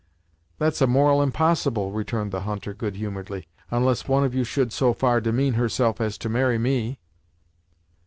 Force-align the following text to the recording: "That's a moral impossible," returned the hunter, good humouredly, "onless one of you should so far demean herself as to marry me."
"That's 0.57 0.81
a 0.81 0.87
moral 0.87 1.21
impossible," 1.21 1.91
returned 1.91 2.31
the 2.31 2.41
hunter, 2.41 2.73
good 2.73 2.95
humouredly, 2.95 3.45
"onless 3.71 4.07
one 4.07 4.23
of 4.23 4.33
you 4.33 4.43
should 4.43 4.73
so 4.73 4.93
far 4.95 5.21
demean 5.21 5.53
herself 5.53 6.01
as 6.01 6.17
to 6.17 6.27
marry 6.27 6.57
me." 6.57 6.97